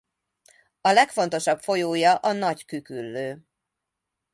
A 0.81 0.89
legfontosabb 0.91 1.59
folyója 1.59 2.15
a 2.15 2.31
Nagy-Küküllő. 2.31 3.41